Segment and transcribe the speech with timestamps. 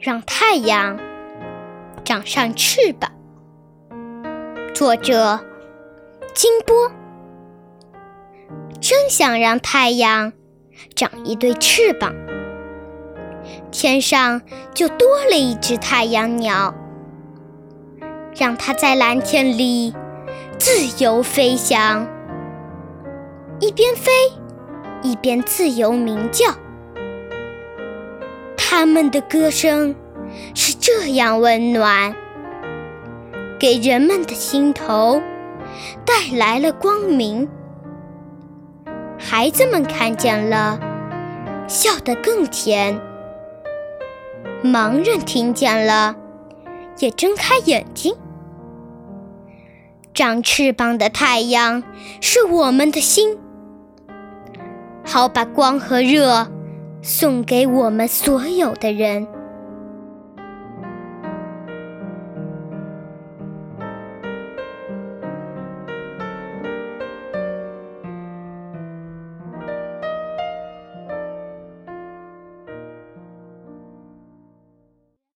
[0.00, 0.98] 让太阳
[2.04, 3.12] 长上翅膀。
[4.74, 5.40] 作者：
[6.34, 6.90] 金波。
[8.80, 10.32] 真想让太阳
[10.94, 12.14] 长一对翅膀，
[13.70, 14.40] 天上
[14.72, 16.74] 就多了一只太阳鸟，
[18.34, 19.94] 让它在蓝天里
[20.58, 22.08] 自由飞翔，
[23.58, 24.10] 一边飞
[25.02, 26.46] 一边自由鸣叫。
[28.72, 29.96] 他们的歌声
[30.54, 32.14] 是这样温暖，
[33.58, 35.20] 给人们的心头
[36.06, 37.48] 带来了光明。
[39.18, 40.78] 孩子们看见了，
[41.66, 42.94] 笑得更甜；
[44.62, 46.14] 盲人听见了，
[47.00, 48.14] 也睁开眼睛。
[50.14, 51.82] 长翅膀的太阳
[52.20, 53.36] 是我们的心，
[55.04, 56.46] 好把光和热。
[57.02, 59.39] 送给我们所有的人。